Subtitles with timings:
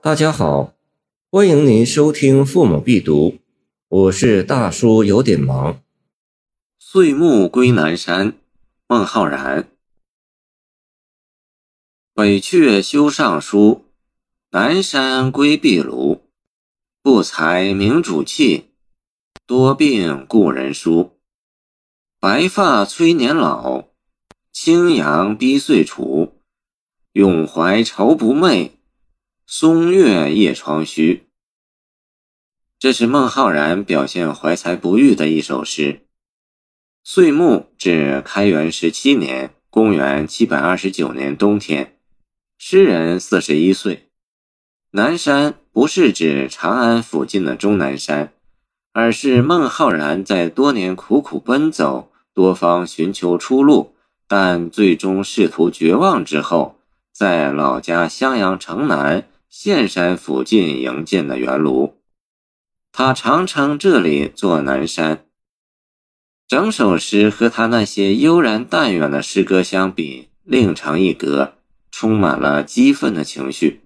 [0.00, 0.74] 大家好，
[1.28, 3.30] 欢迎您收听《父母必读》，
[3.88, 5.82] 我是大叔，有点忙。
[6.78, 8.34] 岁暮归南山，
[8.86, 9.68] 孟浩然。
[12.14, 13.86] 北阙修尚书，
[14.50, 16.20] 南山归壁庐。
[17.02, 18.66] 不才明主器，
[19.46, 21.18] 多病故人疏。
[22.20, 23.88] 白发催年老，
[24.52, 26.34] 青阳逼岁除。
[27.12, 28.70] 永怀愁不寐，
[29.50, 31.26] 松月夜窗虚。
[32.78, 36.02] 这是孟浩然表现怀才不遇的一首诗。
[37.02, 41.96] 岁暮至开元十七年（公元729年）冬天，
[42.58, 44.10] 诗人四十一岁。
[44.90, 48.34] 南山不是指长安附近的终南山，
[48.92, 53.94] 而是孟浩然在多年苦苦奔走、多方寻求出路，
[54.26, 56.74] 但最终仕途绝望之后。
[57.10, 61.94] 在老家襄阳城南岘山附近营建的圆庐，
[62.92, 65.26] 他常称这里做南山。
[66.46, 71.54] 整首诗和他那些悠然淡远的诗歌相比，另成一格，
[71.90, 73.82] 充满了激愤的情绪。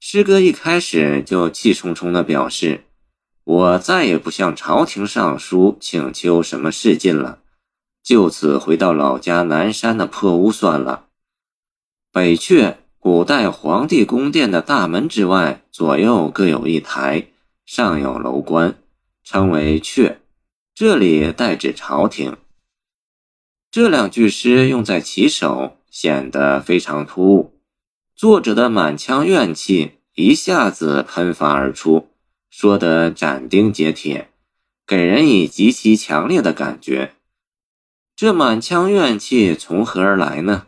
[0.00, 2.84] 诗歌一开始就气冲冲地表示
[3.44, 7.40] ：“我再也不向朝廷上书请求什么事进了，
[8.02, 11.06] 就此回到老家南山的破屋算了。”
[12.12, 17.28] 北阙，古代皇帝宫殿的大门之外，左右各有一台，
[17.64, 18.78] 上有楼观，
[19.22, 20.16] 称为阙。
[20.74, 22.36] 这里代指朝廷。
[23.70, 27.60] 这两句诗用在其首，显得非常突兀。
[28.16, 32.08] 作者的满腔怨气一下子喷发而出，
[32.50, 34.32] 说得斩钉截铁，
[34.84, 37.12] 给人以极其强烈的感觉。
[38.16, 40.66] 这满腔怨气从何而来呢？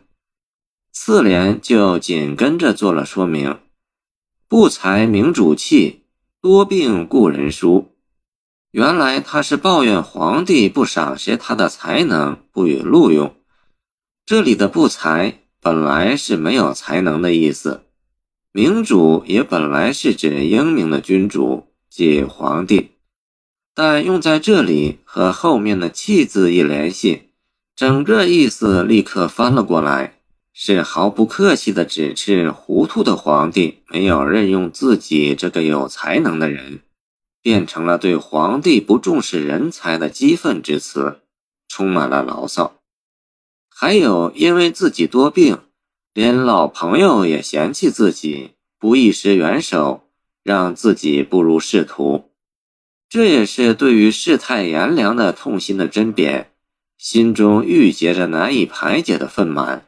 [0.91, 3.59] 次联就紧跟着做了说明
[4.49, 6.01] ：“不才明主器，
[6.41, 7.95] 多病故人疏。”
[8.71, 13.33] 原来他是抱怨皇帝不赏识他的才能，不予录用。
[14.25, 17.85] 这里的“不才”本来是没有才能的意思
[18.53, 22.91] ，“明主”也本来是指英明的君主，即皇帝，
[23.73, 27.29] 但用在这里和后面的“器”字一联系，
[27.75, 30.18] 整个意思立刻翻了过来。
[30.61, 36.81] 是毫不客气地指斥糊涂的皇帝没有任用自己这个有才能的人，
[37.41, 41.21] 变成了对皇帝不重视人才的激愤之词，
[41.69, 42.75] 充满了牢骚。
[43.69, 45.59] 还有因为自己多病，
[46.13, 50.09] 连老朋友也嫌弃自己不一时援手，
[50.43, 52.31] 让自己步入仕途，
[53.07, 56.47] 这也是对于世态炎凉的痛心的针砭，
[56.97, 59.85] 心中郁结着难以排解的愤满。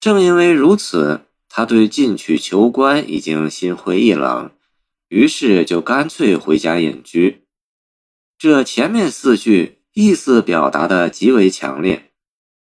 [0.00, 4.50] 正因为如此，他对进取求官已经心灰意冷，
[5.08, 7.44] 于是就干脆回家隐居。
[8.38, 12.12] 这前面四句意思表达的极为强烈，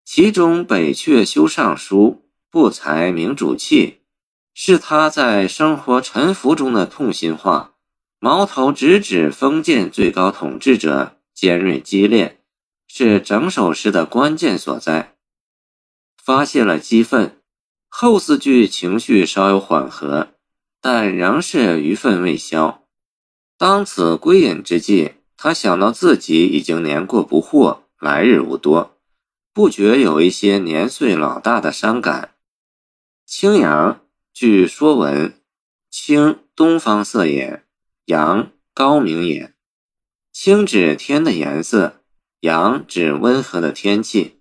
[0.04, 3.98] 其中“北阙修尚书，不才明主器”，
[4.54, 7.74] 是他在生活沉浮中的痛心话，
[8.20, 12.38] 矛头直指封建最高统治者，尖锐激烈，
[12.86, 15.17] 是整首诗的关键所在。
[16.28, 17.40] 发泄了激愤，
[17.88, 20.28] 后四句情绪稍有缓和，
[20.78, 22.82] 但仍是余愤未消。
[23.56, 28.98] 当此归隐之际，他想到自己已经年过不惑，来日无多，
[29.54, 32.34] 不觉有一些年岁老大的伤感。
[33.24, 34.02] 青阳，
[34.34, 35.30] 据《说文》，
[35.90, 37.62] 青，东方色也；
[38.04, 39.54] 阳，高明也。
[40.30, 42.02] 青指天的颜色，
[42.40, 44.37] 阳指温和的天气。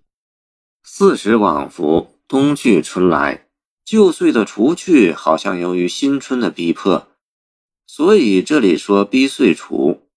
[0.90, 3.46] 四时往复，冬去春来，
[3.84, 7.06] 旧岁的除去，好像由于新春的逼迫，
[7.86, 10.08] 所以这里说逼岁除。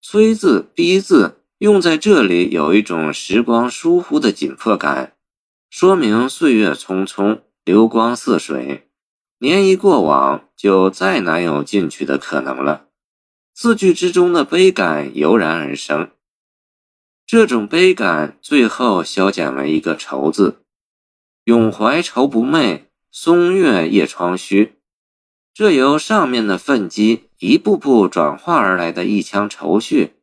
[0.00, 5.16] 催字、逼字用在这里，有一种时光疏忽的紧迫感，
[5.68, 8.88] 说明岁月匆匆，流光似水，
[9.38, 12.86] 年一过往，就再难有进取的可能了。
[13.52, 16.10] 字句之中的悲感油然而生。
[17.26, 20.62] 这种悲感最后消减为一个愁字，
[21.44, 24.74] 永怀愁不寐，松月夜窗虚。
[25.54, 30.14] 这由上面的愤激一步步转化而来的一腔愁绪，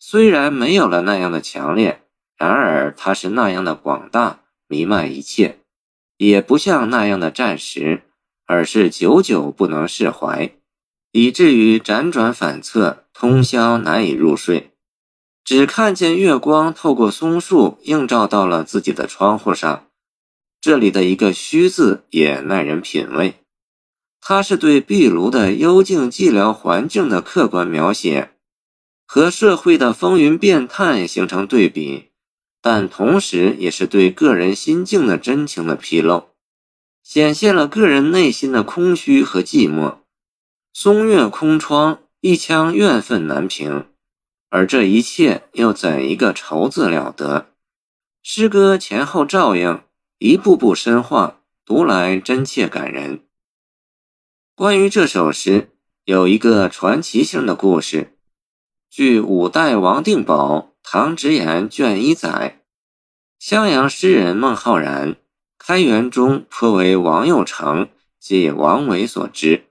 [0.00, 2.02] 虽然没有了那样的强烈，
[2.36, 5.60] 然而它是那样的广大，弥漫一切，
[6.16, 8.02] 也不像那样的暂时，
[8.46, 10.52] 而是久久不能释怀，
[11.12, 14.72] 以至于辗转反侧，通宵难以入睡。
[15.48, 19.86] 只看见月光透过松树映照到了自己的窗户上，
[20.60, 23.36] 这里的一个“虚”字也耐人品味。
[24.20, 28.32] 它是对壁炉的幽静寂寥环境的客观描写，
[29.06, 32.10] 和社会的风云变态形成对比，
[32.60, 36.24] 但同时也是对个人心境的真情的披露，
[37.02, 40.00] 显现了个人内心的空虚和寂寞。
[40.74, 43.86] 松月空窗，一腔怨愤难平，
[44.50, 47.48] 而这一切又怎一个愁字了得？
[48.22, 49.82] 诗歌前后照应，
[50.18, 53.24] 一步步深化，读来真切感人。
[54.54, 55.70] 关于这首诗，
[56.04, 58.18] 有一个传奇性的故事。
[58.90, 62.62] 据五代王定保《唐直言》卷一载，
[63.38, 65.16] 襄阳诗人孟浩然，
[65.58, 69.66] 开元中颇为王右成及王维所知，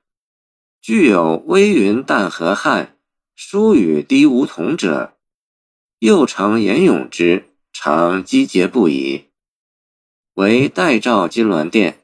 [0.79, 2.96] 具有“微云淡河汉，
[3.37, 5.13] 疏雨滴梧桐”者。
[5.99, 9.27] 又成言咏之，常击节不已。
[10.33, 11.99] 为代召金銮殿，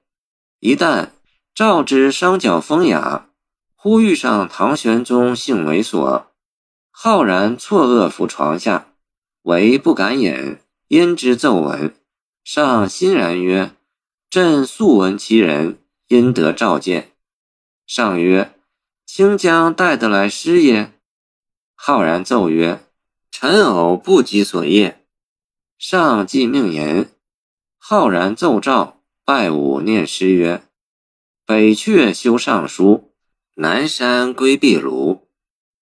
[0.62, 1.10] 一旦。
[1.56, 3.30] 赵之双脚风雅，
[3.76, 6.24] 忽遇上唐玄宗性猥琐，
[6.90, 8.96] 浩然错愕伏床下，
[9.44, 10.58] 唯不敢饮，
[10.88, 11.94] 因之奏闻。
[12.44, 13.76] 上欣然曰
[14.32, 15.78] ：“朕素闻其人，
[16.08, 17.12] 因得召见。”
[17.86, 18.56] 上曰
[19.06, 20.94] ：“卿将带得来诗耶？”
[21.86, 22.80] 浩然奏曰
[23.30, 25.06] ：“臣偶不及所业。”
[25.78, 27.12] 上即命言。
[27.78, 30.64] 浩然奏诏，拜武念诗曰。
[31.46, 33.12] 北阙修尚书，
[33.56, 35.24] 南山归壁庐。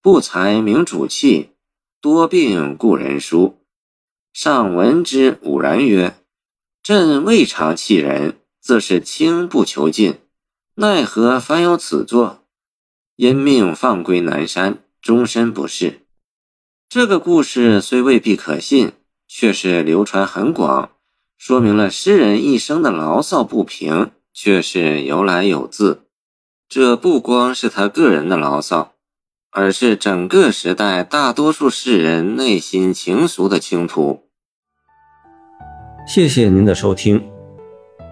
[0.02, 1.52] 不才明主器，
[2.02, 3.62] 多病故人疏。
[4.34, 6.16] 上闻之，吾然曰
[6.82, 10.20] ：“朕未尝弃人，自是卿不求进，
[10.74, 12.44] 奈何凡有此作？
[13.18, 16.02] 因命放归南山，终身不仕。”
[16.88, 18.92] 这个故事虽未必可信，
[19.28, 20.92] 却是流传很广，
[21.38, 24.12] 说明了诗人一生的牢骚不平。
[24.34, 26.04] 却是有来有自，
[26.70, 28.94] 这不光是他个人的牢骚，
[29.52, 34.24] 而是整个时代大多数世人内心情愫的倾吐。
[36.08, 37.22] 谢谢您的收听，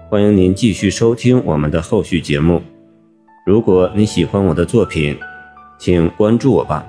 [0.09, 2.61] 欢迎您继续收听我们的后续节目。
[3.45, 5.17] 如果你喜欢我的作品，
[5.79, 6.85] 请关注我吧。